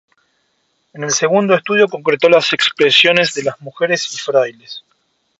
[0.93, 4.83] En el segundo estudio concretó las expresiones de las mujeres y frailes.